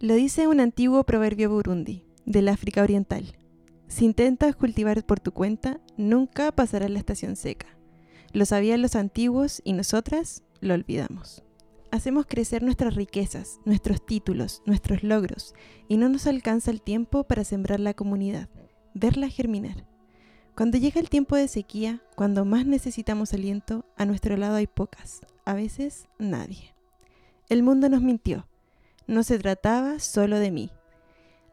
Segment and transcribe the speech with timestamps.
[0.00, 3.36] Lo dice un antiguo proverbio burundi, del África Oriental.
[3.86, 7.68] Si intentas cultivar por tu cuenta, nunca pasarás la estación seca.
[8.32, 11.44] Lo sabían los antiguos y nosotras lo olvidamos.
[11.92, 15.54] Hacemos crecer nuestras riquezas, nuestros títulos, nuestros logros,
[15.86, 18.48] y no nos alcanza el tiempo para sembrar la comunidad,
[18.94, 19.86] verla germinar.
[20.56, 25.20] Cuando llega el tiempo de sequía, cuando más necesitamos aliento, a nuestro lado hay pocas,
[25.44, 26.74] a veces nadie.
[27.48, 28.48] El mundo nos mintió.
[29.06, 30.70] No se trataba solo de mí.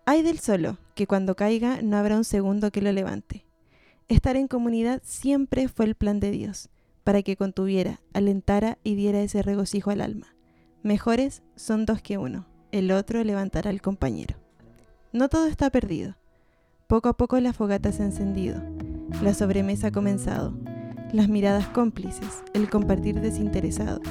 [0.05, 3.45] Hay del solo, que cuando caiga no habrá un segundo que lo levante.
[4.07, 6.69] Estar en comunidad siempre fue el plan de Dios,
[7.03, 10.27] para que contuviera, alentara y diera ese regocijo al alma.
[10.83, 14.37] Mejores son dos que uno, el otro levantará al compañero.
[15.13, 16.15] No todo está perdido.
[16.87, 18.61] Poco a poco la fogata se ha encendido,
[19.21, 20.53] la sobremesa ha comenzado,
[21.13, 24.01] las miradas cómplices, el compartir desinteresado,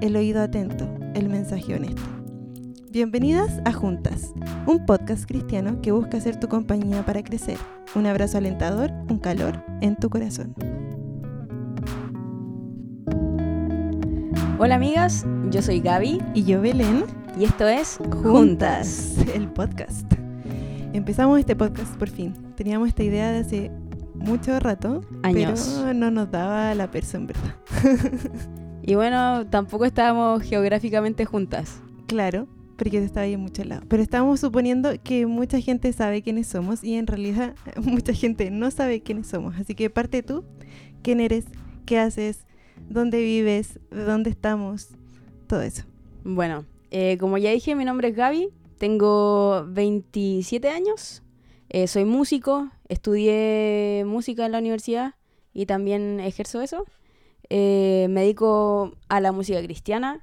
[0.00, 2.23] el oído atento, el mensaje honesto.
[2.94, 4.32] Bienvenidas a Juntas,
[4.68, 7.58] un podcast cristiano que busca ser tu compañía para crecer.
[7.96, 10.54] Un abrazo alentador, un calor en tu corazón.
[14.60, 17.02] Hola amigas, yo soy Gaby Y yo, Belén,
[17.36, 19.16] y esto es Juntas.
[19.34, 20.06] el podcast.
[20.92, 22.32] Empezamos este podcast por fin.
[22.54, 23.72] Teníamos esta idea de hace
[24.14, 25.80] mucho rato, Años.
[25.80, 27.56] pero no nos daba la perso en verdad.
[28.86, 31.80] Y bueno, tampoco estábamos geográficamente juntas.
[32.06, 32.46] Claro,
[32.76, 33.84] porque estaba ahí en muchos lados.
[33.88, 38.70] Pero estábamos suponiendo que mucha gente sabe quiénes somos y en realidad mucha gente no
[38.70, 39.56] sabe quiénes somos.
[39.56, 40.44] Así que parte tú,
[41.02, 41.46] quién eres,
[41.86, 42.46] qué haces,
[42.88, 44.88] dónde vives, de dónde estamos,
[45.46, 45.84] todo eso.
[46.24, 51.22] Bueno, eh, como ya dije, mi nombre es Gaby, tengo 27 años,
[51.68, 55.14] eh, soy músico, estudié música en la universidad
[55.52, 56.84] y también ejerzo eso.
[57.50, 60.20] Eh, me dedico a la música cristiana,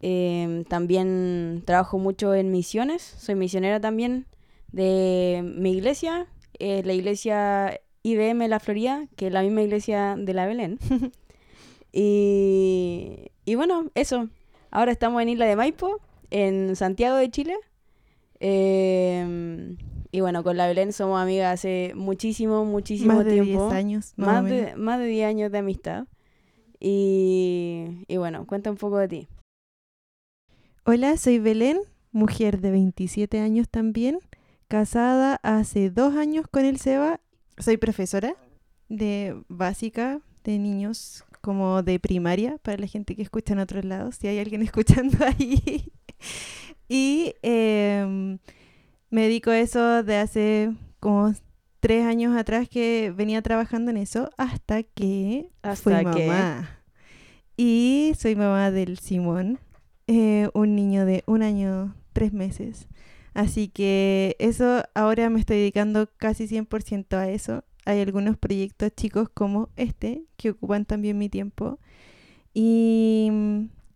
[0.00, 4.26] eh, también trabajo mucho en misiones, soy misionera también
[4.72, 6.26] de mi iglesia,
[6.58, 10.78] eh, la iglesia IBM La Florida, que es la misma iglesia de la Belén.
[11.92, 14.28] y, y bueno, eso.
[14.70, 17.56] Ahora estamos en Isla de Maipo, en Santiago de Chile.
[18.40, 19.76] Eh,
[20.12, 23.68] y bueno, con la Belén somos amigas hace muchísimo, muchísimo Más de tiempo.
[23.68, 24.12] 10 años.
[24.16, 26.06] Más, de, más de 10 años de amistad.
[26.78, 29.28] Y, y bueno, cuenta un poco de ti.
[30.88, 31.78] Hola, soy Belén,
[32.12, 34.20] mujer de 27 años también,
[34.68, 37.20] casada hace dos años con el Seba.
[37.58, 38.36] Soy profesora
[38.88, 44.14] de básica de niños como de primaria para la gente que escucha en otros lados,
[44.16, 45.92] si hay alguien escuchando ahí.
[46.88, 48.38] y em,
[49.10, 51.34] me dedico a eso de hace como
[51.80, 56.70] tres años atrás que venía trabajando en eso hasta que Hasta fui que- mamá.
[57.56, 59.58] Y soy mamá del Simón,
[60.06, 62.88] eh, un niño de un año, tres meses.
[63.34, 67.64] Así que eso ahora me estoy dedicando casi 100% a eso.
[67.84, 71.78] Hay algunos proyectos chicos como este que ocupan también mi tiempo.
[72.54, 73.30] Y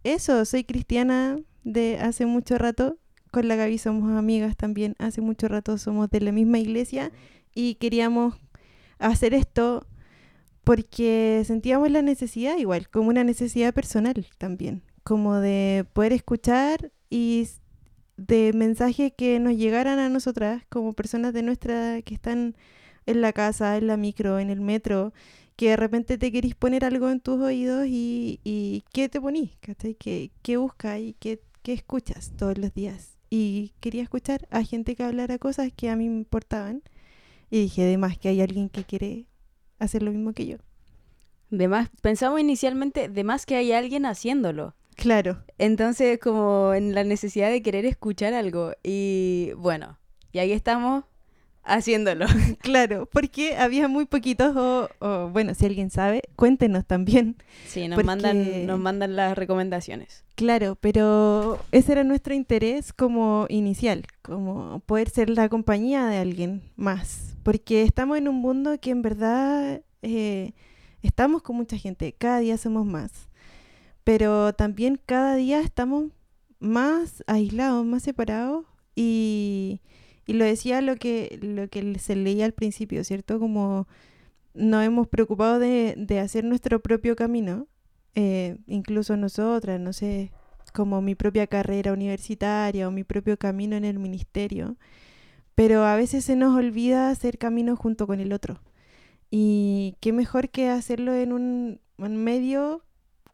[0.04, 2.98] eso, soy cristiana de hace mucho rato.
[3.30, 4.96] Con la Gaby somos amigas también.
[4.98, 7.10] Hace mucho rato somos de la misma iglesia
[7.54, 8.34] y queríamos
[8.98, 9.86] hacer esto
[10.64, 17.48] porque sentíamos la necesidad igual, como una necesidad personal también, como de poder escuchar y
[18.16, 22.54] de mensajes que nos llegaran a nosotras como personas de nuestra que están
[23.06, 25.12] en la casa, en la micro, en el metro,
[25.56, 29.50] que de repente te querís poner algo en tus oídos y, ¿qué te ponís?
[29.58, 33.18] ¿Qué, buscas y qué, qué escuchas todos los días?
[33.30, 36.84] Y quería escuchar a gente que hablara cosas que a mí me importaban
[37.50, 39.26] y dije, además que hay alguien que quiere
[39.80, 40.58] hacer lo mismo que yo.
[41.50, 44.76] De más, pensamos inicialmente de más que hay alguien haciéndolo.
[45.00, 48.72] Claro, Entonces, como en la necesidad de querer escuchar algo.
[48.82, 49.98] Y bueno,
[50.30, 51.04] y ahí estamos
[51.64, 52.26] haciéndolo.
[52.60, 57.36] claro, porque había muy poquitos o, o, bueno, si alguien sabe, cuéntenos también.
[57.66, 60.24] Sí, nos, Porque- mandan, nos mandan las recomendaciones.
[60.34, 66.62] Claro, pero ese era nuestro interés como inicial, como poder ser la compañía de alguien
[66.76, 70.52] más, porque estamos en un mundo que en verdad eh,
[71.02, 73.28] estamos con mucha gente, cada día somos más,
[74.10, 76.06] pero también cada día estamos
[76.58, 78.66] más aislados, más separados
[78.96, 79.82] y,
[80.26, 83.38] y lo decía lo que, lo que se leía al principio, ¿cierto?
[83.38, 83.86] Como
[84.52, 87.68] nos hemos preocupado de, de hacer nuestro propio camino,
[88.16, 90.32] eh, incluso nosotras, no sé,
[90.74, 94.76] como mi propia carrera universitaria o mi propio camino en el ministerio,
[95.54, 98.60] pero a veces se nos olvida hacer camino junto con el otro.
[99.30, 102.82] Y qué mejor que hacerlo en un, un medio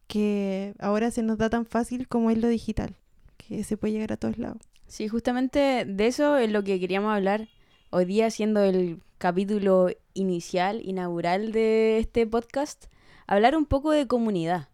[0.07, 2.95] que ahora se nos da tan fácil como es lo digital,
[3.37, 4.59] que se puede llegar a todos lados.
[4.87, 7.49] Sí, justamente de eso es lo que queríamos hablar
[7.91, 12.87] hoy día, siendo el capítulo inicial, inaugural de este podcast,
[13.27, 14.69] hablar un poco de comunidad.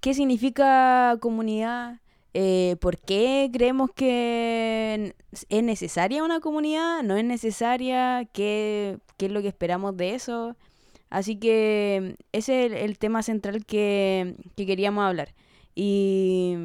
[0.00, 2.00] ¿Qué significa comunidad?
[2.34, 5.14] Eh, ¿Por qué creemos que
[5.48, 7.02] es necesaria una comunidad?
[7.02, 8.28] ¿No es necesaria?
[8.32, 10.56] ¿Qué, qué es lo que esperamos de eso?
[11.12, 15.34] Así que ese es el, tema central que, que, queríamos hablar.
[15.74, 16.56] Y,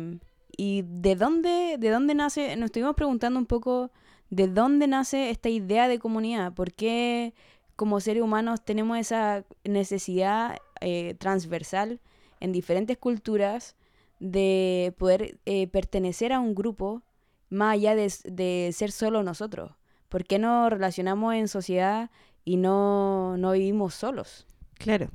[0.55, 3.91] y de dónde, de dónde nace, nos estuvimos preguntando un poco
[4.29, 7.33] de dónde nace esta idea de comunidad, por qué
[7.75, 11.99] como seres humanos tenemos esa necesidad eh, transversal
[12.39, 13.75] en diferentes culturas
[14.19, 17.03] de poder eh, pertenecer a un grupo
[17.49, 19.73] más allá de, ser solo nosotros.
[20.07, 22.11] ¿Por qué no relacionamos en sociedad
[22.47, 24.47] y no, no vivimos solos?
[24.75, 25.09] Claro.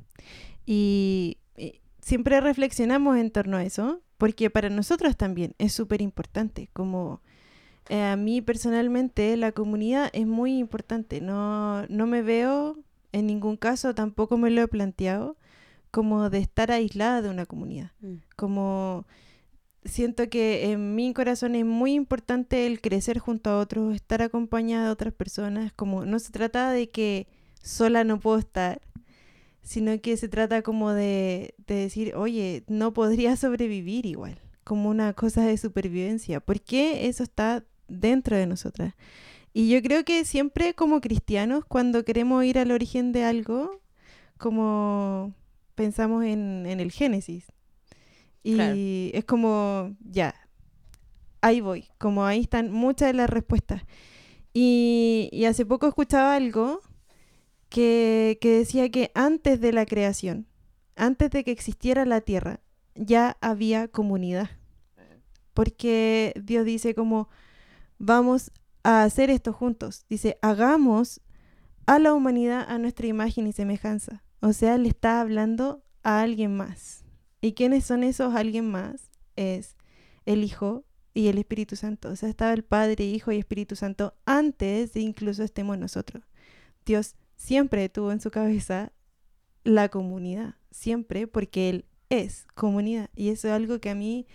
[0.67, 6.69] Y, y siempre reflexionamos en torno a eso, porque para nosotros también es súper importante,
[6.73, 7.21] como
[7.89, 11.21] eh, a mí personalmente la comunidad es muy importante.
[11.21, 12.77] No, no me veo
[13.11, 15.35] en ningún caso, tampoco me lo he planteado,
[15.89, 17.93] como de estar aislada de una comunidad.
[18.01, 18.17] Mm.
[18.35, 19.07] Como
[19.85, 24.85] siento que en mi corazón es muy importante el crecer junto a otros, estar acompañada
[24.85, 25.73] de otras personas.
[25.73, 27.27] Como no se trata de que
[27.61, 28.81] sola no puedo estar,
[29.61, 35.13] sino que se trata como de, de decir, oye, no podría sobrevivir igual como una
[35.13, 36.39] cosa de supervivencia.
[36.39, 38.95] ¿Por qué eso está dentro de nosotras.
[39.53, 43.81] Y yo creo que siempre como cristianos, cuando queremos ir al origen de algo,
[44.37, 45.33] como
[45.75, 47.45] pensamos en, el Génesis.
[48.43, 50.35] Y es como, ya,
[51.41, 53.83] ahí voy, como ahí están muchas de las respuestas.
[54.53, 56.81] Y, y hace poco escuchaba algo
[57.69, 60.47] que, que decía que antes de la creación,
[60.95, 62.59] antes de que existiera la tierra,
[62.95, 64.49] ya había comunidad.
[65.53, 67.29] Porque Dios dice como,
[67.97, 68.51] vamos
[68.83, 70.05] a hacer esto juntos.
[70.09, 71.21] Dice, hagamos
[71.85, 74.23] a la humanidad a nuestra imagen y semejanza.
[74.39, 77.02] O sea, le está hablando a alguien más.
[77.43, 79.11] ¿Y quiénes son esos alguien más?
[79.35, 79.75] Es
[80.25, 82.07] el Hijo y el Espíritu Santo.
[82.07, 86.23] O sea, estaba el Padre, Hijo y Espíritu Santo antes de incluso estemos nosotros.
[86.85, 88.93] Dios siempre tuvo en su cabeza
[89.65, 93.09] la comunidad, siempre, porque Él es comunidad.
[93.13, 94.25] Y eso es algo que a mí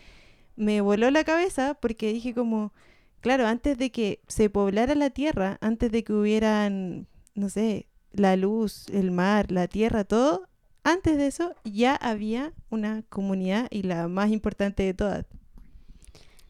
[0.55, 2.75] me voló la cabeza porque dije como,
[3.21, 8.37] claro, antes de que se poblara la tierra, antes de que hubieran, no sé, la
[8.37, 10.48] luz, el mar, la tierra, todo,
[10.85, 15.27] antes de eso ya había una comunidad y la más importante de todas.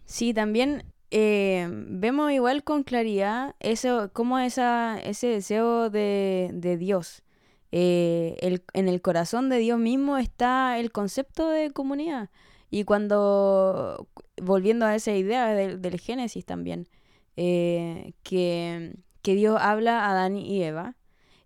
[0.05, 7.23] Sí, también eh, vemos igual con claridad eso, cómo esa, ese deseo de, de Dios.
[7.71, 12.31] Eh, el, en el corazón de Dios mismo está el concepto de comunidad.
[12.71, 14.09] Y cuando,
[14.41, 16.89] volviendo a esa idea del, Génesis también,
[17.37, 20.97] eh, que, Dios habla a Adán y Eva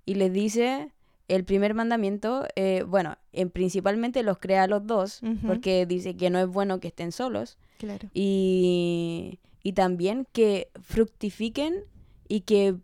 [0.06, 0.92] y les dice
[1.34, 6.28] el primer mandamiento, eh, bueno, en, principalmente los crea a los dos, porque dice que
[6.28, 7.58] no es bueno que estén solos.
[7.78, 8.08] Claro.
[8.12, 11.84] Y, y también que fructifiquen
[12.28, 12.76] y que,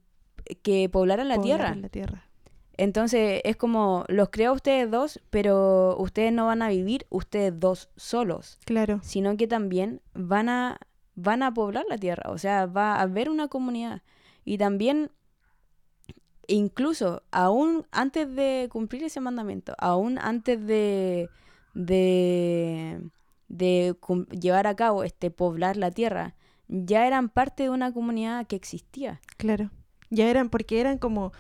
[0.63, 1.75] que poblaran la tierra.
[1.75, 2.25] La tierra.
[2.79, 7.91] Entonces es como, los creo ustedes dos, pero ustedes no van a vivir ustedes dos
[7.97, 8.59] solos.
[8.65, 9.01] Claro.
[9.03, 10.79] Sino que también van a,
[11.17, 14.03] van a poblar la tierra, o sea, va a haber una comunidad.
[14.45, 15.11] Y también,
[16.49, 21.29] incluso, aún antes de cumplir ese mandamiento, aún antes de,
[21.75, 23.01] de,
[23.49, 23.97] de
[24.41, 26.35] llevar a cabo este poblar la tierra,
[26.67, 29.21] ya eran parte de una comunidad que existía.
[29.37, 29.71] Claro.
[30.11, 31.33] Ya eran, porque eran como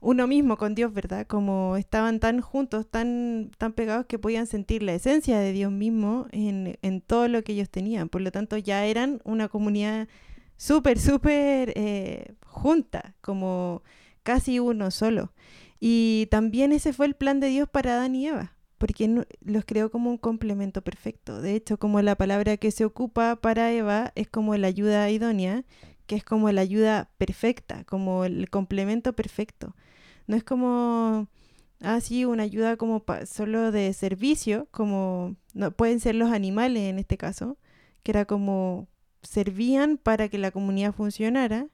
[0.00, 1.26] uno mismo con Dios, ¿verdad?
[1.26, 6.26] Como estaban tan juntos, tan, tan pegados que podían sentir la esencia de Dios mismo
[6.32, 8.08] en, en todo lo que ellos tenían.
[8.08, 10.08] Por lo tanto, ya eran una comunidad
[10.56, 13.82] súper, súper eh, junta, como
[14.22, 15.32] casi uno solo.
[15.80, 19.90] Y también ese fue el plan de Dios para Adán y Eva, porque los creó
[19.90, 21.40] como un complemento perfecto.
[21.40, 25.64] De hecho, como la palabra que se ocupa para Eva es como la ayuda idónea,
[26.06, 29.74] que es como la ayuda perfecta, como el complemento perfecto.
[30.26, 31.28] No es como,
[31.80, 36.98] así ah, una ayuda como solo de servicio, como no, pueden ser los animales en
[36.98, 37.58] este caso,
[38.02, 38.88] que era como
[39.22, 41.68] servían para que la comunidad funcionara,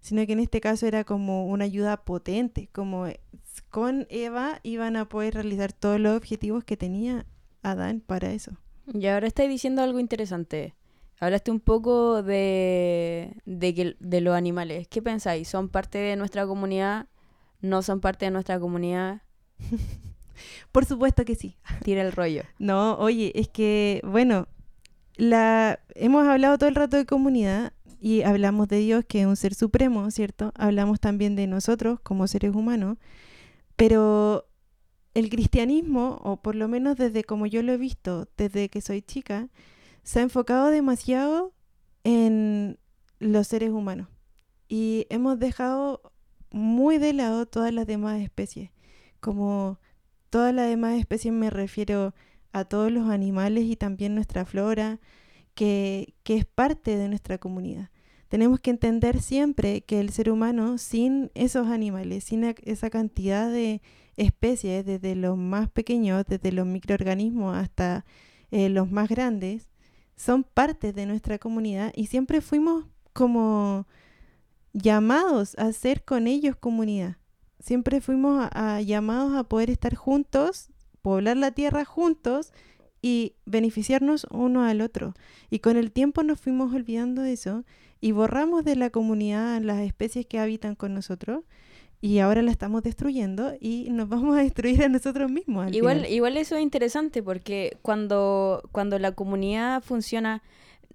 [0.00, 3.06] sino que en este caso era como una ayuda potente, como
[3.70, 7.26] con Eva iban a poder realizar todos los objetivos que tenía
[7.62, 8.52] Adán para eso.
[8.92, 10.74] Y ahora estáis diciendo algo interesante.
[11.18, 14.86] Hablaste un pogo de, de, que, de los animales.
[14.86, 15.48] ¿Qué pensáis?
[15.48, 17.06] ¿Son parte de nuestra comunidad
[17.60, 19.22] no son parte de nuestra comunidad.
[20.72, 21.56] Por supuesto que sí.
[21.84, 22.42] Tira el rollo.
[22.58, 24.48] No, oye, es que, bueno,
[25.16, 29.36] la hemos hablado todo el rato de comunidad y hablamos de Dios, que es un
[29.36, 30.52] ser supremo, ¿cierto?
[30.54, 32.98] Hablamos también de nosotros como seres humanos,
[33.76, 34.46] pero
[35.14, 39.02] el cristianismo, o por lo menos desde como yo lo he visto desde que soy
[39.02, 39.48] chica,
[40.02, 41.52] se ha enfocado demasiado
[42.04, 42.78] en
[43.18, 44.08] los seres humanos
[44.68, 46.12] y hemos dejado
[46.50, 48.70] muy de lado todas las demás especies.
[49.20, 49.80] Como
[50.30, 52.14] todas las demás especies me refiero
[52.52, 55.00] a todos los animales y también nuestra flora,
[55.56, 57.90] que, es parte de nuestra comunidad.
[58.28, 63.82] Tenemos que entender siempre que el ser humano, sin esos animales, sin esa cantidad de
[64.16, 68.04] especies, desde los más pequeños, desde los microorganismos hasta
[68.50, 69.68] eh, los más grandes,
[70.16, 73.86] son parte de nuestra comunidad y siempre fuimos como
[74.72, 77.16] llamados a ser con ellos comunidad.
[77.60, 78.48] Siempre fuimos
[78.84, 80.70] llamados a poder estar juntos,
[81.00, 82.52] poblar la tierra juntos
[83.02, 85.14] y beneficiarnos uno al otro.
[85.50, 87.64] Y con el tiempo nos fuimos olvidando de eso
[88.00, 91.44] y borramos de la comunidad las especies que habitan con nosotros
[92.00, 95.72] y ahora la estamos destruyendo y nos vamos a destruir a nosotros mismos.
[95.72, 100.42] igual, igual eso es interesante porque cuando, cuando la comunidad funciona,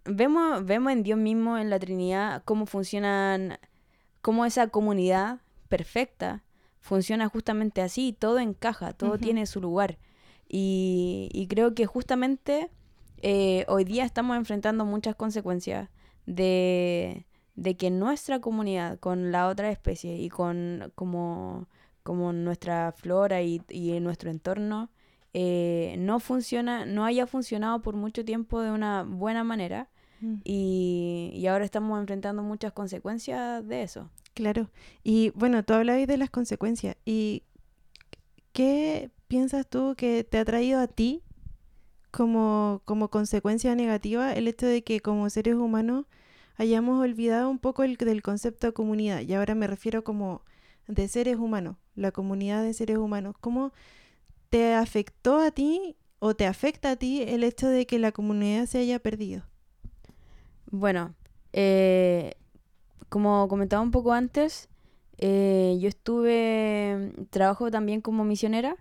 [0.05, 3.57] vemos, vemos en Dios mismo, en la Trinidad, cómo funcionan,
[4.21, 6.43] cómo esa comunidad perfecta
[6.79, 9.97] funciona justamente así, todo encaja, todo tiene su lugar.
[10.53, 12.69] Y, y creo que justamente
[13.21, 15.89] eh, hoy día estamos enfrentando muchas consecuencias
[16.25, 21.69] de, de que nuestra comunidad con la otra especie y con como,
[22.03, 24.89] como nuestra flora y, y nuestro entorno
[25.33, 29.87] eh, no funciona, no haya funcionado por mucho tiempo de una buena manera
[30.19, 30.41] mm.
[30.43, 34.09] y, y, ahora estamos enfrentando muchas consecuencias de eso.
[34.33, 34.69] Claro,
[35.01, 37.43] y bueno, tú hablabas de las consecuencias y
[38.51, 41.23] ¿qué piensas tú que te ha traído a ti
[42.11, 46.05] como, como consecuencia negativa el hecho de que como seres humanos
[46.57, 50.41] hayamos olvidado un poco el, del concepto de comunidad, y ahora me refiero como
[50.87, 53.35] de seres humanos, la comunidad de seres humanos.
[53.39, 53.71] ¿Cómo
[54.49, 58.65] te afectó a ti o te afecta a ti el hecho de que la comunidad
[58.65, 59.43] se haya perdido?
[60.69, 61.15] Bueno,
[61.53, 62.33] eh,
[63.07, 64.67] como comentaba un poco antes,
[65.19, 68.75] eh, yo estuve, trabajo también como misionera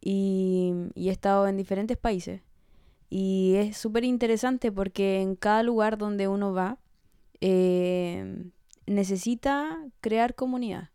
[0.00, 2.42] y, he estado en diferentes países.
[3.08, 6.78] Y es súper interesante porque en cada lugar donde uno va,
[7.40, 8.44] eh,
[8.86, 10.90] necesita crear comunidad,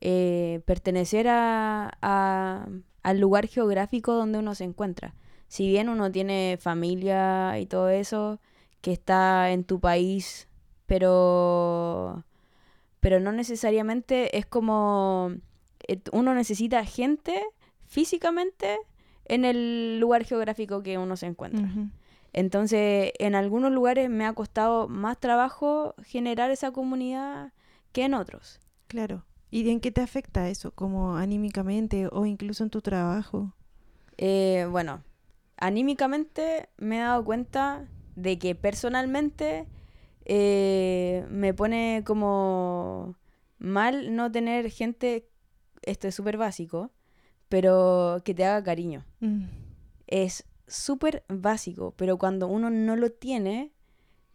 [0.00, 2.68] eh, pertenecer a,
[3.02, 5.14] al lugar geográfico donde uno se encuentra.
[5.48, 8.40] Si bien uno tiene familia y todo eso
[8.80, 10.48] que está en tu país,
[10.86, 12.24] pero,
[13.00, 15.32] pero no necesariamente es como
[15.88, 17.42] eh, uno necesita gente
[17.90, 18.78] físicamente
[19.26, 21.68] en el lugar geográfico que uno se encuentra.
[22.32, 27.52] Entonces, en algunos lugares me ha costado más trabajo generar esa comunidad
[27.92, 28.60] que en otros.
[28.86, 29.24] Claro.
[29.50, 33.52] ¿Y en qué te afecta eso, como anímicamente o incluso en tu trabajo?
[34.16, 35.02] Eh, bueno,
[35.56, 39.66] anímicamente me he dado cuenta de que personalmente
[40.24, 43.16] eh, me pone como
[43.58, 45.28] mal no tener gente,
[45.82, 46.92] esto es súper básico,
[47.50, 49.04] pero que te haga cariño.
[49.18, 49.44] Mm.
[50.06, 53.72] Es súper básico, pero cuando uno no lo tiene,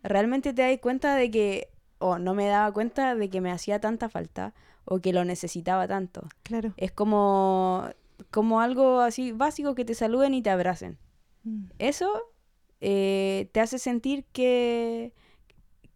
[0.03, 3.79] realmente te das cuenta de que, o no me daba cuenta de que me hacía
[3.79, 4.53] tanta falta
[4.83, 6.27] o que lo necesitaba tanto.
[6.43, 6.73] Claro.
[6.77, 7.89] Es como,
[8.31, 10.97] como algo así básico que te saluden y te abracen.
[11.43, 11.67] Mm.
[11.79, 12.33] Eso
[12.81, 15.13] eh, te hace sentir que,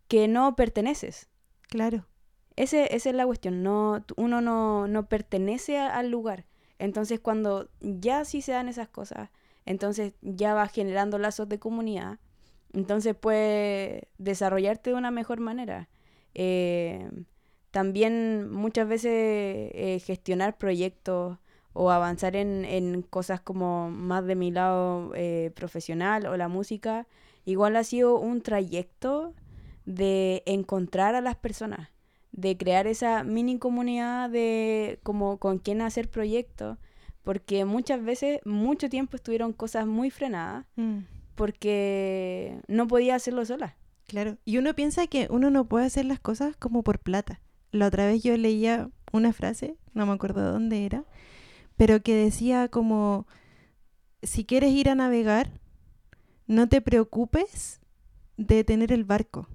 [0.07, 1.27] que no perteneces.
[1.67, 2.07] Claro.
[2.55, 6.45] Ese, esa es la cuestión, no, uno no, no pertenece al lugar.
[6.79, 9.29] Entonces cuando ya sí se dan esas cosas,
[9.65, 12.17] entonces ya vas generando lazos de comunidad,
[12.73, 15.89] entonces puedes desarrollarte de una mejor manera.
[16.33, 17.09] Eh,
[17.71, 21.37] también muchas veces eh, gestionar proyectos
[21.73, 27.07] o avanzar en, cosas como más de mi lado eh, profesional o la música,
[27.45, 29.33] igual ha sido un trayecto
[29.85, 31.89] de encontrar a las personas,
[32.31, 36.77] de crear esa mini comunidad de como con quién hacer proyectos
[37.29, 40.99] porque muchas veces, mucho tiempo estuvieron cosas muy frenadas mm.
[41.35, 43.75] porque no podía hacerlo sola.
[44.07, 47.39] Claro, y uno piensa que uno no puede hacer las cosas como por plata.
[47.71, 51.05] La otra vez yo leía una frase, no me acuerdo de dónde era,
[51.77, 53.27] pero que decía como,
[54.23, 55.51] si quieres ir a navegar,
[56.47, 57.79] no te preocupes
[58.37, 59.47] de tener el barco,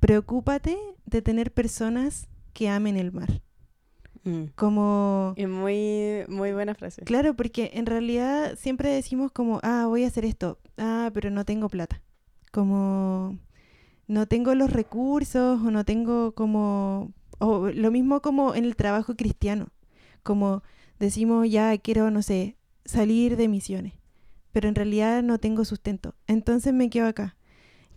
[0.00, 0.76] preocúpate
[1.06, 3.42] de tener personas que amen el mar.
[4.24, 4.44] Mm.
[4.54, 5.34] Como...
[5.36, 7.02] Es muy, muy buena frase.
[7.02, 11.44] Claro, porque en realidad siempre decimos como, ah, voy a hacer esto, ah, pero no
[11.44, 12.02] tengo plata.
[12.52, 13.38] Como
[14.10, 19.14] no tengo los recursos o no tengo como, o lo mismo como en el trabajo
[19.14, 19.68] cristiano,
[20.24, 20.64] como
[20.98, 23.94] decimos ya quiero, no sé, salir de misiones,
[24.50, 27.36] pero en realidad no tengo sustento, entonces me quedo acá.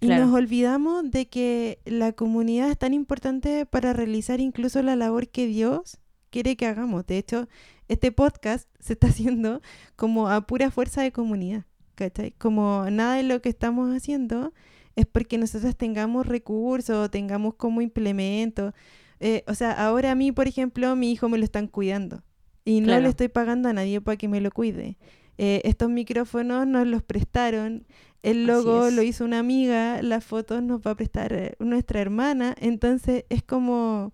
[0.04, 5.30] Y nos olvidamos de que la comunidad es tan importante para realizar incluso la labor
[5.30, 5.98] que Dios
[6.30, 7.06] quiere que hagamos.
[7.06, 7.48] De hecho,
[7.88, 9.62] este podcast se está haciendo
[9.96, 11.66] como a pura fuerza de comunidad.
[11.96, 12.32] ¿cachai?
[12.32, 14.52] Como nada de lo que estamos haciendo
[14.96, 18.74] es porque nosotros tengamos recursos, tengamos como implemento.
[19.20, 22.24] Eh, o sea, ahora a mí, por ejemplo, mi hijo me lo están cuidando
[22.66, 23.04] y no Claro.
[23.04, 24.98] le estoy pagando a nadie para que me lo cuide.
[25.38, 27.86] Eh, estos micrófonos nos los prestaron,
[28.24, 32.56] el logo lo hizo una amiga, las fotos nos va a prestar eh, nuestra hermana,
[32.60, 34.14] entonces es como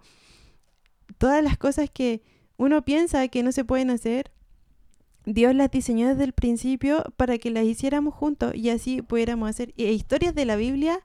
[1.17, 2.21] todas las cosas que
[2.57, 4.31] uno piensa que no se pueden hacer,
[5.25, 9.73] Dios las diseñó desde el principio para que las hiciéramos juntos y así pudiéramos hacer.
[9.77, 10.99] Y historias de la Biblia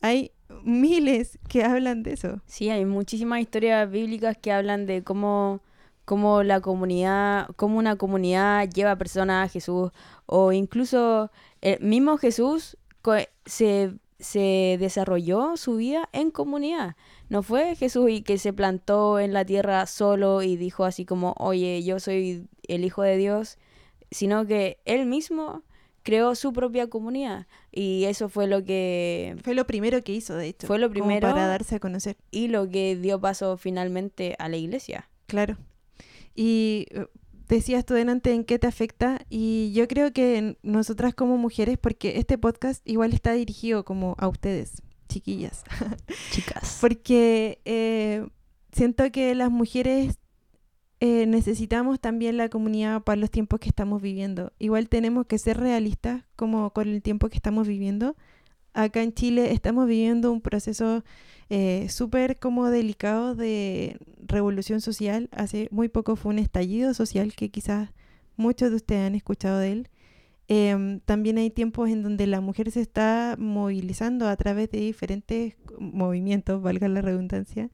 [0.00, 0.32] hay
[0.62, 2.40] miles que hablan de eso.
[2.46, 5.62] Sí, hay muchísimas historias bíblicas que hablan de cómo,
[6.10, 9.92] cómo la comunidad, cómo una comunidad lleva personas a Jesús,
[10.26, 12.76] o incluso el mismo Jesús
[13.46, 16.96] se, se desarrolló su vida en comunidad.
[17.28, 21.36] No fue Jesús y que se plantó en la tierra solo y dijo así como,
[21.38, 23.56] oye, yo soy el Hijo de Dios,
[24.10, 25.62] sino que él mismo
[26.02, 27.46] creó su propia comunidad.
[27.70, 30.66] Y eso fue lo que Fue lo primero que hizo, de hecho.
[30.66, 31.28] Fue lo primero.
[31.28, 32.16] para darse a conocer.
[32.32, 35.08] y lo que dio paso finalmente a la iglesia.
[35.28, 35.56] Claro.
[36.34, 37.06] Y eh,
[37.48, 42.18] decías tú delante en qué te afecta y yo creo que nosotras como mujeres, porque
[42.18, 45.64] este podcast igual está dirigido como a ustedes, chiquillas,
[46.30, 46.78] Chicas.
[46.80, 48.26] porque eh,
[48.72, 50.18] siento que las mujeres
[51.00, 54.52] eh, necesitamos también la comunidad para los tiempos que estamos viviendo.
[54.58, 58.16] Igual tenemos que ser realistas como con el tiempo que estamos viviendo.
[58.72, 61.04] Acá en Chile estamos viviendo un proceso
[61.48, 65.28] eh, súper como delicado de revolución social.
[65.32, 67.90] Hace muy poco fue un estallido social que quizás
[68.36, 69.88] muchos de ustedes han escuchado de él.
[70.46, 75.54] Em, también hay tiempos en donde la mujer se está movilizando a través de diferentes
[75.78, 77.70] movimientos, valga la redundancia,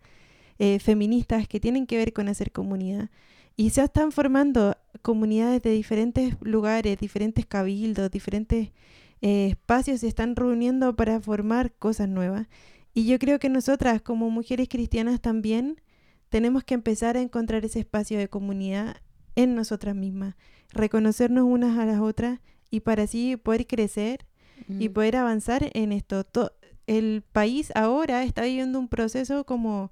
[0.58, 3.10] eh, feministas que tienen que ver con hacer comunidad.
[3.56, 8.70] Y se están formando comunidades de diferentes lugares, diferentes cabildos, diferentes
[9.22, 12.46] eh, espacios se están reuniendo para formar cosas nuevas.
[12.94, 15.80] Y yo creo que nosotras como mujeres cristianas también
[16.28, 18.96] tenemos que empezar a encontrar ese espacio de comunidad
[19.36, 20.34] en nosotras mismas,
[20.70, 24.24] reconocernos unas a las otras y para así poder crecer
[24.68, 24.92] y Mm.
[24.92, 26.24] poder avanzar en esto.
[26.24, 26.52] To-
[26.86, 29.90] el país ahora está viviendo un proceso como,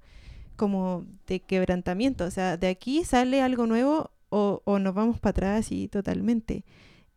[0.55, 5.31] como de quebrantamiento, o sea, de aquí sale algo nuevo o, o nos vamos para
[5.31, 6.63] atrás y totalmente.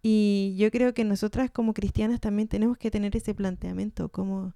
[0.02, 4.54] Y yo creo que nosotras como cristianas también tenemos que tener ese planteamiento, como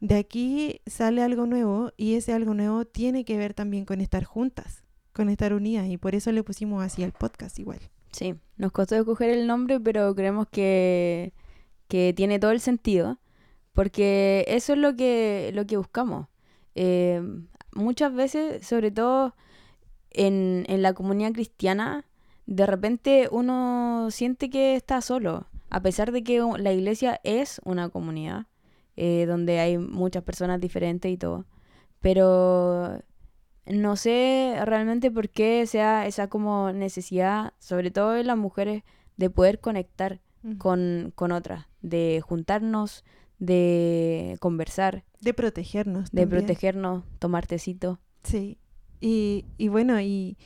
[0.00, 4.24] de aquí sale algo nuevo y ese algo nuevo tiene que ver también con estar
[4.24, 7.80] juntas, con estar unidas y por eso le pusimos así al podcast igual.
[8.12, 11.32] Sí, nos costó escoger el nombre, pero creemos que,
[11.88, 13.18] que tiene todo el sentido,
[13.72, 16.28] porque eso es lo que, lo que buscamos.
[16.74, 17.22] Eh,
[17.72, 19.34] muchas veces, sobre todo
[20.10, 22.04] en, en la comunidad cristiana,
[22.46, 27.88] de repente uno siente que está solo, a pesar de que la iglesia es una
[27.88, 28.46] comunidad,
[28.96, 31.46] eh, donde hay muchas personas diferentes y todo,
[32.00, 33.00] pero
[33.66, 38.82] no sé realmente por qué sea esa como necesidad, sobre todo en las mujeres,
[39.16, 40.20] de poder conectar
[40.58, 43.04] con, con otras, de juntarnos,
[43.38, 46.10] de conversar, De protegernos.
[46.10, 46.44] de también.
[46.44, 48.00] protegernos, tomar tecito.
[48.24, 48.58] Sí,
[49.00, 50.36] y, y bueno, y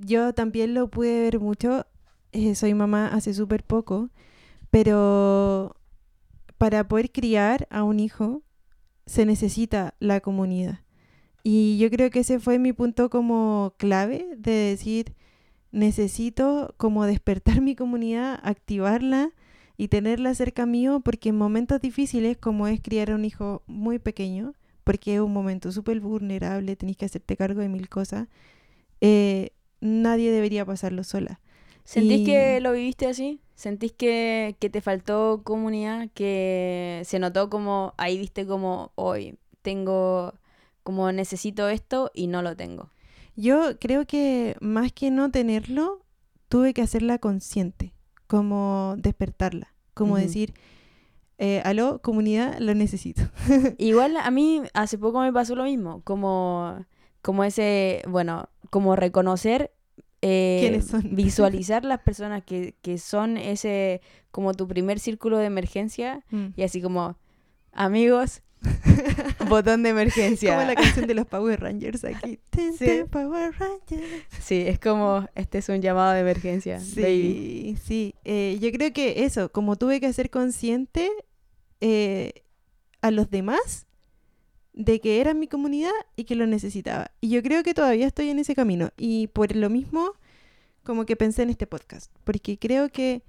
[0.00, 1.86] yo también lo pude ver mucho,
[2.32, 4.10] eh, soy mamá hace súper poco,
[4.70, 5.76] pero
[6.58, 8.42] para poder criar a un hijo
[9.06, 10.80] se necesita la comunidad.
[11.42, 15.14] Y yo creo que ese fue mi punto como clave de decir,
[15.72, 19.30] necesito como despertar mi comunidad, activarla
[19.76, 23.98] y tenerla cerca mío, porque en momentos difíciles como es criar a un hijo muy
[23.98, 24.52] pequeño,
[24.84, 28.28] porque es un momento súper vulnerable, tenés que hacerte cargo de mil cosas,
[29.00, 31.40] eh, nadie debería pasarlo sola.
[31.84, 33.40] ¿Sentís Y- que lo viviste así?
[33.54, 36.08] ¿Sentís que, que te faltó comunidad?
[36.14, 40.34] ¿Que se notó como, ahí viste como, hoy tengo,
[40.82, 42.90] como necesito esto y no lo tengo?
[43.36, 46.02] Yo creo que más que no tenerlo,
[46.48, 47.94] tuve que hacerla consciente,
[48.26, 50.52] como despertarla, como decir,
[51.38, 53.22] eh, aló, comunidad, lo necesito.
[53.78, 56.84] Igual a mí hace poco me pasó lo mismo, como,
[57.22, 59.72] como ese, bueno, como reconocer,
[60.22, 66.48] eh, visualizar las personas que, que son ese, como tu primer círculo de emergencia Mm,
[66.56, 67.18] y así como,
[67.72, 68.42] amigos,
[69.48, 70.54] Botón de emergencia.
[70.54, 72.38] Como la canción de los Power Rangers aquí.
[72.78, 73.04] Sí.
[73.10, 74.04] Power Rangers.
[74.38, 77.78] Sí, es como, este es un llamado de emergencia, Sí, baby.
[77.82, 78.14] sí.
[78.24, 81.10] Eh, yo creo que eso, como tuve que hacer consciente
[81.80, 82.44] eh,
[83.00, 83.86] a los demás
[84.72, 87.10] de que era mi comunidad y que lo necesitaba.
[87.20, 88.90] Y yo creo que todavía estoy en ese camino.
[88.96, 90.12] Y por lo mismo,
[90.84, 92.10] como que pensé en este podcast.
[92.24, 93.22] Porque creo que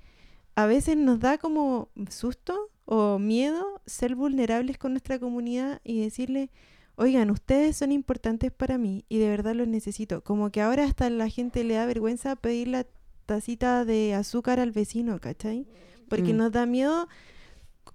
[0.55, 6.49] a veces nos da como susto o miedo ser vulnerables con nuestra comunidad y decirle,
[6.95, 10.23] oigan, ustedes son importantes para mí y de verdad los necesito.
[10.23, 12.85] Como que ahora hasta la gente le da vergüenza pedir la
[13.25, 15.65] tacita de azúcar al vecino, ¿cachai?
[16.09, 16.37] Porque Mm.
[16.37, 17.07] nos da miedo,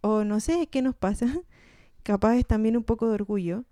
[0.01, 1.27] o no sé qué nos pasa,
[2.07, 3.65] capaz es también un poco de orgullo,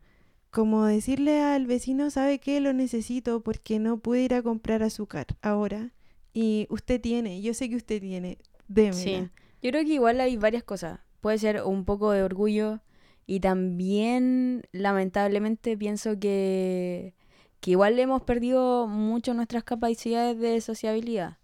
[0.51, 2.59] como decirle al vecino, ¿sabe qué?
[2.59, 5.92] Lo necesito porque no pude ir a comprar azúcar ahora.
[6.33, 8.94] Y usted tiene, yo sé que usted tiene, démela.
[8.94, 9.29] Sí.
[9.62, 10.99] Yo creo que igual hay varias cosas.
[11.20, 12.81] Puede ser un poco de orgullo
[13.25, 17.14] y también, lamentablemente, pienso que,
[17.61, 21.38] que igual hemos perdido mucho nuestras capacidades de sociabilidad.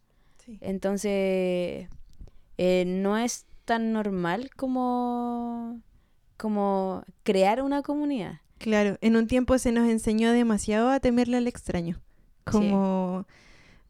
[0.45, 0.59] Sí.
[0.61, 1.89] Entonces,
[2.59, 5.81] eh, no es tan normal como,
[6.41, 8.41] como crear una comunidad.
[8.57, 12.01] Claro, en un tiempo se nos enseñó demasiado a temerle al extraño,
[12.45, 13.27] como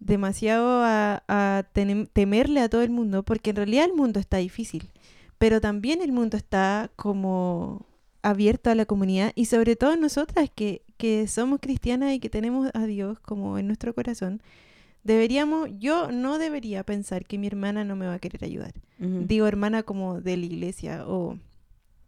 [0.00, 1.64] demasiado a,
[2.12, 4.90] temerle a todo el mundo, porque en realidad el mundo está difícil,
[5.38, 7.86] pero también el mundo está como
[8.22, 12.70] abierto a la comunidad y sobre todo nosotras que, que somos cristianas y que tenemos
[12.74, 14.42] a Dios como en nuestro corazón,
[15.04, 18.74] deberíamos, yo no debería pensar que mi hermana no me va a querer ayudar.
[18.98, 21.38] Digo hermana como de la iglesia o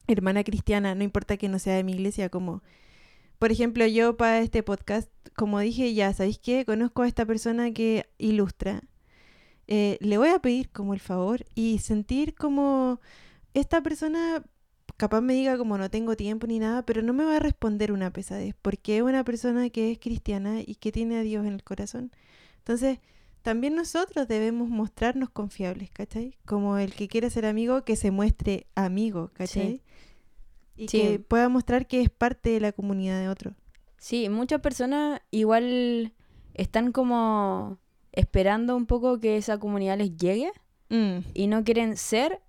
[0.06, 2.62] hermana cristiana, no importa que no sea de mi iglesia, como
[3.38, 6.64] por ejemplo yo para este podcast, como dije ya, ¿sabéis qué?
[6.64, 8.82] Conozco a esta persona que ilustra.
[9.68, 13.00] Eh, le voy a pedir como el favor y sentir como
[13.54, 14.44] esta persona
[14.96, 17.92] capaz me diga como no tengo tiempo ni nada, pero no me va a responder
[17.92, 21.54] una pesadez, porque es una persona que es cristiana y que tiene a Dios en
[21.54, 22.12] el corazón.
[22.58, 23.00] Entonces,
[23.42, 26.36] también nosotros debemos mostrarnos confiables, ¿cachai?
[26.44, 29.82] Como el que quiere ser amigo, que se muestre amigo, ¿cachai?
[30.76, 30.98] Y Sí.
[30.98, 33.54] que pueda mostrar que es parte de la comunidad de otro.
[33.98, 36.12] Sí, muchas personas igual
[36.54, 37.78] están como
[38.12, 40.50] esperando un poco que esa comunidad les llegue
[40.90, 42.40] Mm, y no quieren ser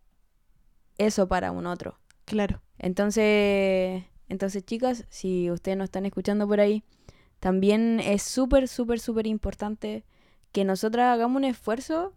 [0.97, 1.97] eso para un otro.
[2.25, 2.61] claro.
[2.79, 6.83] Entonces, entonces chicas, si ustedes nos están escuchando por ahí,
[7.39, 10.03] también es súper, súper, súper importante
[10.53, 12.13] que nosotras hagamos un esfuerzo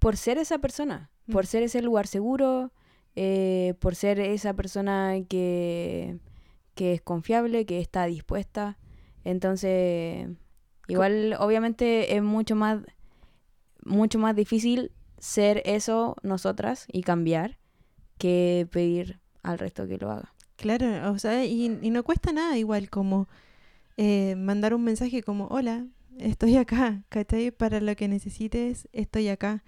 [0.00, 1.46] por ser esa persona, por Mm.
[1.46, 2.72] ser ese lugar seguro,
[3.14, 6.18] eh, por ser esa persona que,
[6.74, 8.78] que es confiable, que está dispuesta.
[9.24, 10.28] Entonces,
[10.88, 12.80] igual obviamente es mucho más,
[13.84, 17.58] mucho más difícil ser eso nosotras y cambiar
[18.18, 20.32] que pedir al resto que lo haga.
[20.56, 23.28] Claro, o sea, y, y no cuesta nada igual como
[23.96, 25.86] eh, mandar un mensaje como, hola,
[26.18, 27.50] estoy acá, ¿cachai?
[27.50, 29.62] Para lo que necesites, estoy acá.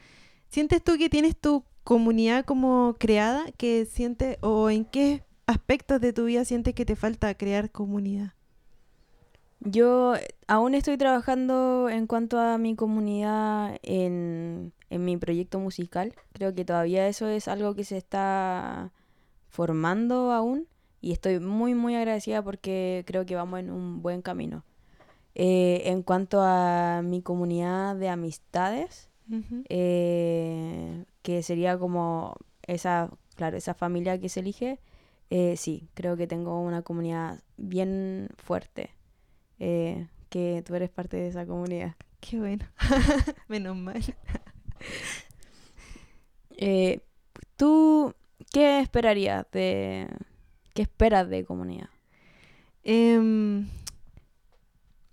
[0.48, 3.44] ¿Sientes tú que tienes tu comunidad como creada?
[3.56, 8.32] que sientes o en qué aspectos de tu vida sientes que te falta crear comunidad?
[9.60, 10.14] Yo
[10.46, 16.14] aún estoy trabajando en cuanto a mi comunidad en, en mi proyecto musical.
[16.32, 18.92] Creo que todavía eso es algo que se está
[19.48, 20.68] formando aún
[21.00, 24.64] y estoy muy muy agradecida porque creo que vamos en un buen camino.
[25.34, 29.08] Eh, en cuanto a mi comunidad de amistades,
[29.68, 34.80] eh, que sería como esa, claro, esa familia que se elige,
[35.30, 38.90] eh, sí, creo que tengo una comunidad bien fuerte,
[39.58, 41.94] que tú eres parte de esa comunidad.
[42.20, 42.66] Qué bueno.
[43.48, 44.02] Menos mal.
[46.60, 47.00] Eh,
[47.56, 48.12] ¿Tú
[48.52, 50.08] qué esperarías de,
[50.74, 51.88] qué esperas de comunidad?
[52.82, 53.68] Em,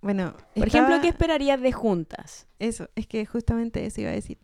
[0.06, 2.46] bueno, Por ejemplo, ¿qué esperarías de juntas?
[2.60, 4.38] Eso, es que justamente eso iba a decir.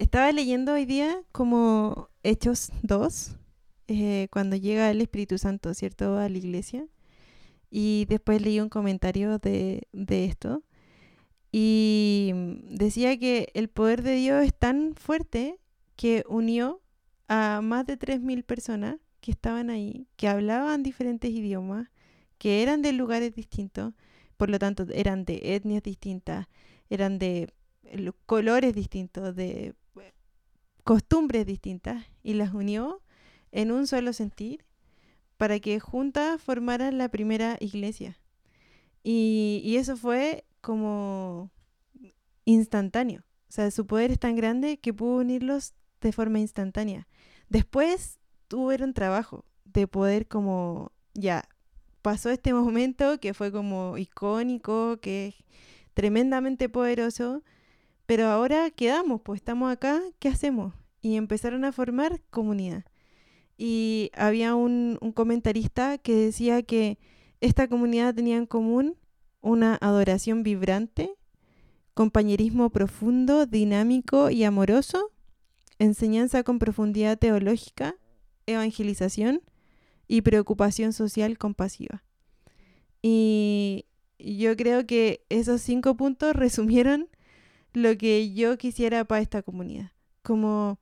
[0.00, 3.36] Estaba leyendo hoy día como Hechos 2,
[3.86, 6.88] eh, cuando llega el Espíritu Santo, ¿cierto?, a la iglesia.
[7.70, 10.64] Y después leí un comentario de, de esto.
[11.52, 12.32] Y
[12.64, 15.60] decía que el poder de Dios es tan fuerte
[15.94, 16.80] que unió
[17.28, 21.90] a más de 3.000 personas que estaban ahí, que hablaban diferentes idiomas,
[22.38, 23.94] que eran de lugares distintos,
[24.36, 26.46] por lo tanto eran de etnias distintas,
[26.90, 27.52] eran de
[27.84, 30.12] eh, lo- colores distintos, de eh,
[30.84, 33.02] costumbres distintas, y las unió
[33.52, 34.64] en un solo sentir
[35.36, 38.18] para que juntas formaran la primera iglesia.
[39.02, 41.50] Y, y eso fue como
[42.44, 43.22] instantáneo.
[43.48, 47.06] O sea, su poder es tan grande que pudo unirlos de forma instantánea.
[47.48, 48.18] Después
[48.48, 51.48] tuvieron trabajo, de poder como, ya,
[52.04, 55.34] pasó este momento que fue como icónico, que es
[55.94, 57.42] tremendamente poderoso,
[58.04, 60.74] pero ahora quedamos, pues estamos acá, ¿qué hacemos?
[61.00, 62.84] Y empezaron a formar comunidad.
[63.56, 66.98] Y había un, comentarista que decía que
[67.40, 68.96] esta comunidad tenía en común
[69.40, 71.14] una adoración vibrante,
[71.94, 75.10] compañerismo profundo, dinámico y amoroso,
[75.78, 77.96] enseñanza con profundidad teológica,
[78.46, 79.40] evangelización
[80.08, 82.02] y preocupación social compasiva.
[83.02, 83.86] Y
[84.18, 87.08] yo creo que esos cinco puntos resumieron
[87.72, 89.92] lo que yo quisiera para esta comunidad.
[90.22, 90.78] Como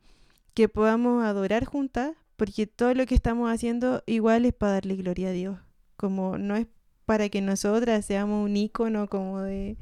[0.55, 5.29] que podamos adorar juntas, porque todo lo que estamos haciendo igual es para darle gloria
[5.29, 5.59] a Dios.
[5.97, 6.67] Como no es
[7.07, 9.77] para que nosotras seamos un ícono como de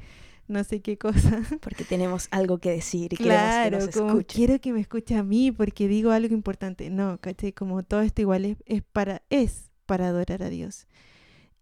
[0.51, 1.41] no sé qué cosa.
[1.61, 5.23] Porque tenemos algo que decir y claro, que nos como quiero que me escuche a
[5.23, 6.89] mí porque digo algo importante.
[6.89, 7.53] No, ¿cachai?
[7.53, 10.87] Como todo esto igual es, es para, es para adorar a Dios.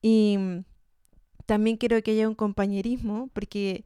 [0.02, 0.64] Y mm,
[1.46, 3.86] también quiero que haya un compañerismo, porque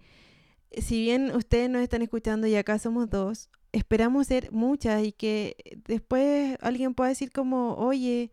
[0.77, 5.55] si bien ustedes nos están escuchando y acá somos dos, esperamos ser muchas y que
[5.87, 8.31] después alguien pueda decir como, oye,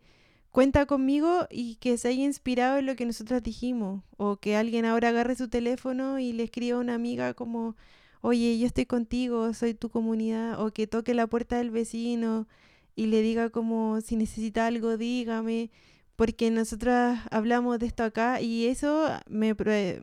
[0.51, 4.03] cuenta conmigo y que se haya inspirado en lo que nosotras dijimos.
[4.17, 7.75] O que alguien ahora agarre su teléfono y le escriba a una amiga como,
[8.21, 10.61] oye, yo estoy contigo, soy tu comunidad.
[10.61, 12.47] O que toque la puerta del vecino
[12.95, 15.71] y le diga como, si necesita algo, dígame.
[16.15, 19.55] Porque nosotras hablamos de esto acá y eso me,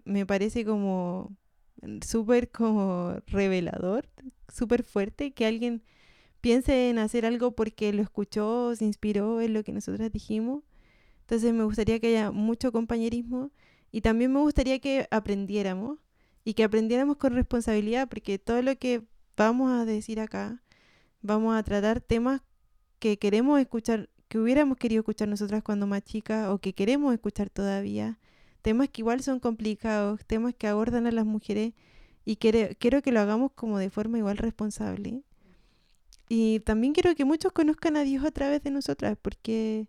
[0.05, 1.37] me parece como
[2.05, 4.09] súper como revelador,
[4.53, 5.83] súper fuerte, que alguien
[6.40, 10.62] piense en hacer algo porque lo escuchó, se inspiró en lo que nosotras dijimos.
[11.22, 13.51] Entonces me gustaría que haya mucho compañerismo
[13.92, 15.98] y también me gustaría que aprendiéramos
[16.44, 19.03] y que aprendiéramos con responsabilidad porque todo lo que
[19.37, 20.62] vamos a decir acá,
[21.20, 22.42] vamos a tratar temas
[22.98, 27.51] que queremos escuchar, que hubiéramos querido escuchar nosotras cuando más chicas o que queremos escuchar
[27.51, 28.18] todavía,
[28.62, 31.74] temas que igual son complicados, temas que abordan a las mujeres
[32.24, 35.22] y quiero, quiero que lo hagamos como de forma igual responsable
[36.29, 39.88] y también quiero que muchos conozcan a Dios a través de nosotras, porque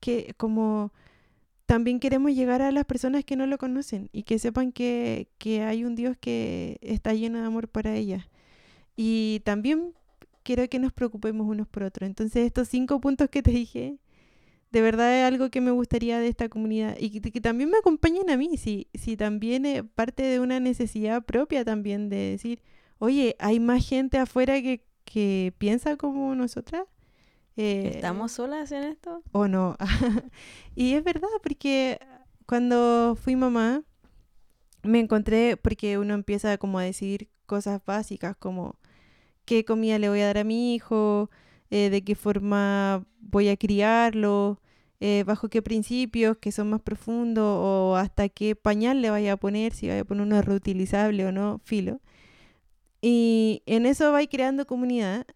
[0.00, 0.92] que como
[1.66, 5.62] también queremos llegar a las personas que no lo conocen y que sepan que, que
[5.62, 8.28] hay un Dios que está lleno de amor para ellas.
[8.96, 9.94] Y también
[10.42, 12.06] quiero que nos preocupemos unos por otros.
[12.08, 13.98] Entonces estos cinco puntos que te dije,
[14.70, 18.30] de verdad es algo que me gustaría de esta comunidad y que, también me acompañen
[18.30, 22.62] a mí, si, si también es parte de una necesidad propia también de decir,
[22.98, 26.84] oye, hay más gente afuera que, que piensa como nosotras.
[27.56, 29.22] Eh, ¿Estamos solas en esto?
[29.32, 29.76] ¿O no?
[30.76, 31.98] y es verdad, porque
[32.46, 33.82] cuando fui mamá,
[34.82, 38.78] me encontré, porque uno empieza como a decir cosas básicas como
[39.46, 41.30] qué comida le voy a dar a mi hijo,
[41.70, 44.60] eh, de qué forma voy a criarlo,
[45.00, 49.36] eh, bajo qué principios que son más profundos o hasta qué pañal le vaya a
[49.38, 52.00] poner, si vaya a poner uno reutilizable o no, filo.
[53.00, 55.26] Y en eso va creando comunidad.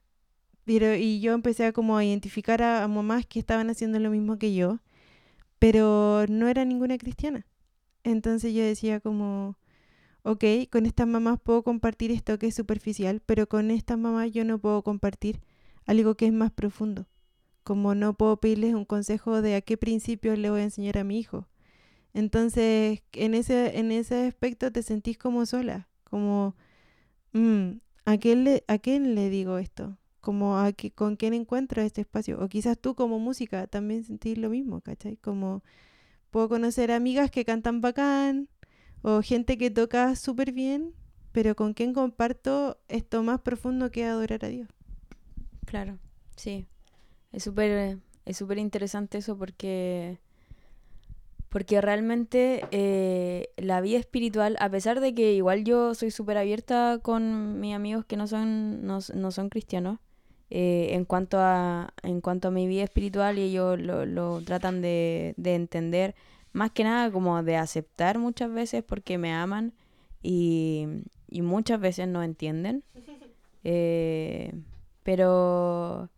[0.65, 4.55] Pero, y yo empecé a como identificar a, mamás que estaban haciendo lo mismo que
[4.55, 4.79] yo,
[5.59, 7.47] pero no era ninguna cristiana.
[8.05, 9.57] Entonces yo decía como,
[10.23, 14.45] ok, con estas mamás puedo compartir esto que es superficial, pero con estas mamás yo
[14.45, 15.41] no puedo compartir
[15.87, 17.07] algo que es más profundo.
[17.65, 21.05] Como no puedo pedirles un consejo de a qué principios le voy a enseñar a
[21.05, 21.49] mi hijo.
[22.15, 26.57] Entonces, en ese, en ese aspecto te sentís como sola, como
[27.33, 29.99] Mm, ¿a, quién le, ¿A quién le digo esto?
[30.21, 32.39] Como a que, con quién encuentro este espacio.
[32.43, 35.17] O quizás tú como música también sentís lo mismo, ¿cachai?
[35.17, 35.63] Como
[36.31, 38.49] puedo conocer amigas que cantan bacán
[39.03, 40.95] o gente que toca súper bien,
[41.33, 44.69] pero con quién comparto esto más profundo que adorar a Dios.
[45.67, 45.99] Claro,
[46.37, 46.67] sí.
[47.33, 50.19] Es súper es súper interesante eso porque
[51.53, 56.99] porque realmente eh, la vida espiritual, a pesar de que igual yo soy súper abierta
[57.03, 59.99] con mis amigos que no son, no, son cristianos,
[60.49, 64.81] eh, en, cuanto a, en cuanto a mi vida espiritual y ellos lo, lo tratan
[64.81, 66.15] de, de, entender,
[66.55, 69.75] más que nada como de aceptar muchas veces porque me aman
[70.23, 70.87] y,
[71.29, 72.83] y muchas veces no entienden.
[73.65, 74.53] Eh,
[75.05, 76.11] pero,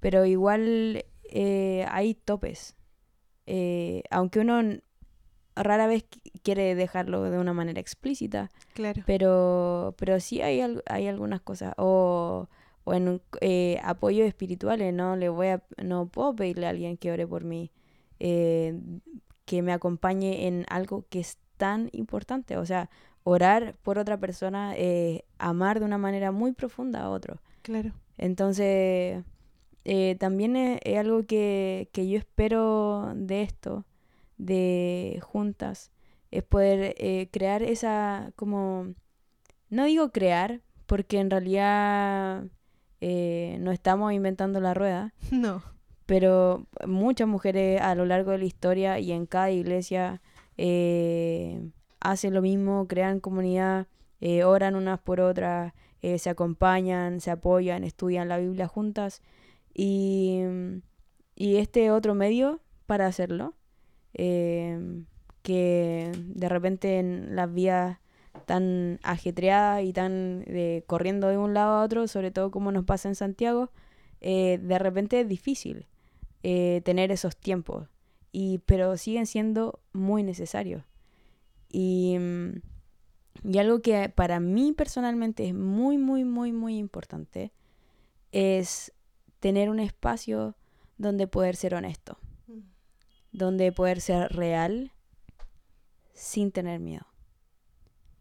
[0.00, 2.74] pero igual hay topes
[3.52, 4.62] eh, aunque uno
[5.56, 6.06] rara vez
[6.44, 8.48] quiere dejarlo de una manera explícita.
[8.74, 9.02] Claro.
[9.06, 11.74] Pero, pero sí hay, hay algunas cosas.
[11.76, 12.48] O,
[12.84, 15.16] o en eh, apoyo espirituales, ¿no?
[15.16, 17.72] Le voy a, no puedo pedirle a alguien que ore por mí,
[18.20, 18.78] eh,
[19.46, 22.56] que me acompañe en algo que es tan importante.
[22.56, 22.88] O sea,
[23.24, 24.76] orar por otra persona,
[25.38, 27.42] amar de una manera muy profunda a otro.
[27.62, 27.94] Claro.
[28.16, 29.24] Entonces,
[29.84, 33.84] eh, también es, es algo que, que yo espero de esto,
[34.38, 35.90] de juntas,
[36.30, 38.94] es poder eh, crear esa como,
[39.68, 42.44] no digo crear, porque en realidad
[43.00, 45.62] eh, no estamos inventando la rueda, No.
[46.06, 50.20] pero muchas mujeres a lo largo de la historia y en cada iglesia
[50.56, 51.60] eh,
[52.00, 53.86] hacen lo mismo, crean comunidad,
[54.44, 59.22] oran unas por otras, se acompañan, se apoyan, estudian la Biblia juntas
[59.74, 60.42] y,
[61.34, 63.54] y este otro medio para hacerlo,
[64.14, 64.78] eh,
[65.42, 67.98] que de repente en las vías
[68.46, 72.84] tan ajetreadas y tan de, corriendo de un lado a otro, sobre todo como nos
[72.84, 73.70] pasa en Santiago,
[74.20, 75.86] eh, de repente es difícil
[76.42, 77.88] eh, tener esos tiempos,
[78.32, 80.84] y, pero siguen siendo muy necesarios.
[81.68, 82.60] Y, mm,
[83.44, 87.52] y algo que para mí personalmente es muy, muy, muy, muy importante
[88.32, 88.92] es
[89.40, 90.54] tener un espacio
[90.98, 92.18] donde poder ser honesto,
[93.32, 94.92] donde poder ser real
[96.12, 97.06] sin tener miedo.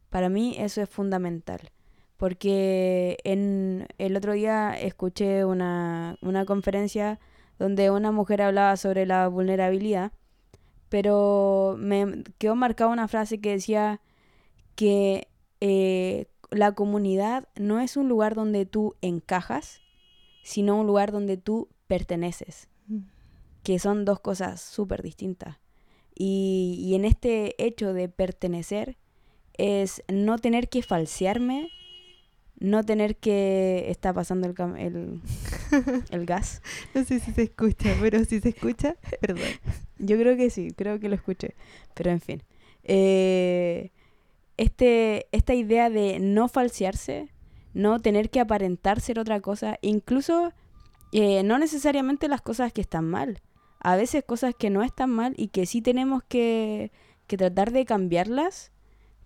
[0.10, 1.72] Para mí eso es fundamental,
[2.18, 7.20] porque en el otro día escuché una, una conferencia
[7.60, 10.14] donde una mujer hablaba sobre la vulnerabilidad,
[10.88, 14.02] pero me quedó marcada una frase que decía
[14.76, 15.28] que
[15.60, 19.82] eh, la comunidad no es un lugar donde tú encajas,
[20.44, 23.00] sino un lugar donde tú perteneces, Mm.
[23.64, 25.58] que son dos cosas súper distintas.
[26.16, 28.98] Y, y en este hecho de pertenecer
[29.58, 31.70] es no tener que falsearme,
[32.60, 33.86] no tener que...
[33.90, 35.22] Está pasando el, cam- el,
[36.12, 36.62] el gas.
[36.94, 39.44] No sé si se escucha, pero si se escucha, perdón.
[40.00, 41.56] Yo creo que sí, creo que lo escuché.
[41.94, 42.44] Pero en fin.
[42.84, 43.92] Eh,
[44.58, 47.30] este, esta idea de no falsearse,
[47.74, 50.54] no tener que aparentar ser otra cosa, incluso
[51.12, 53.42] eh, no necesariamente las cosas que están mal.
[53.80, 56.92] A veces cosas que no están mal y que sí tenemos que,
[57.28, 58.72] que tratar de cambiarlas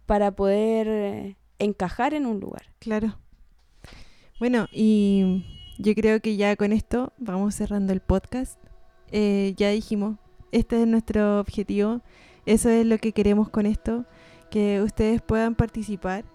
[0.05, 2.63] para poder eh, encajar en un lugar.
[2.79, 3.17] Claro.
[4.39, 5.45] Bueno, y
[5.79, 8.59] yo creo que ya con esto vamos cerrando el podcast.
[9.11, 10.17] Eh, ya dijimos,
[10.51, 12.01] este es nuestro objetivo,
[12.45, 14.05] eso es lo que queremos con esto,
[14.49, 16.25] que ustedes puedan participar.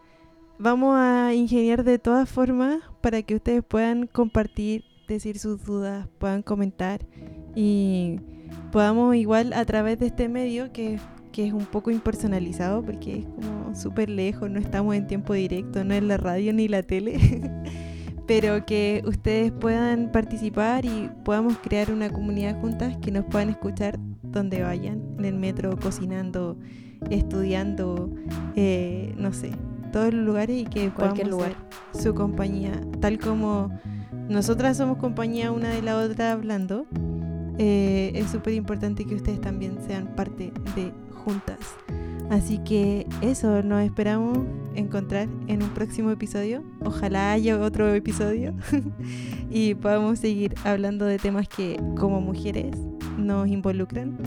[0.61, 6.42] Vamos a ingeniar de todas formas para que ustedes puedan compartir, decir sus dudas, puedan
[6.42, 7.07] comentar
[7.55, 8.18] y
[8.73, 10.99] podamos igual a través de este medio que,
[11.31, 15.85] que es un poco impersonalizado porque es como súper lejos, no estamos en tiempo directo,
[15.85, 17.18] no es la radio ni la tele,
[18.27, 24.01] pero que ustedes puedan participar y podamos crear una comunidad juntas que nos puedan escuchar
[24.23, 26.59] donde vayan, en el metro, cocinando,
[27.11, 28.12] estudiando,
[28.57, 29.53] eh, no sé,
[29.90, 31.55] todos los lugares y que Cualquier lugar.
[31.92, 33.70] ser su compañía, tal como
[34.29, 36.87] nosotras somos compañía una de la otra hablando.
[37.61, 40.92] eh, es súper importante que ustedes también sean parte de
[41.24, 41.59] juntas.
[42.31, 44.38] Así que eso, nos esperamos
[44.74, 46.62] encontrar en un próximo episodio.
[46.85, 48.55] Ojalá haya otro episodio
[49.51, 52.77] y podamos seguir hablando de temas que como mujeres
[53.16, 54.18] nos involucran,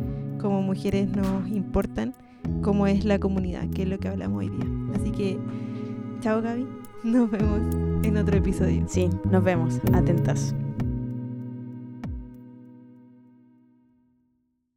[0.41, 2.15] como mujeres nos importan,
[2.61, 4.65] como es la comunidad, que es lo que hablamos hoy día.
[4.95, 5.37] Así que,
[6.21, 6.67] chao Gaby,
[7.03, 7.61] nos vemos
[8.03, 8.83] en otro episodio.
[8.87, 9.79] Sí, nos vemos.
[9.93, 10.53] Atentas.